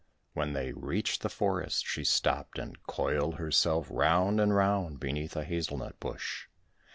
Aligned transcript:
When 0.33 0.53
they 0.53 0.73
reached 0.73 1.21
the 1.21 1.29
forest 1.29 1.85
she 1.85 2.03
stopped 2.03 2.57
and 2.57 2.81
coiled 2.87 3.35
herself 3.35 3.85
round 3.91 4.39
and 4.41 4.51
round 4.51 4.99
beneath 4.99 5.35
a 5.35 5.43
hazel 5.43 5.77
nut 5.77 5.99
bush. 5.99 6.47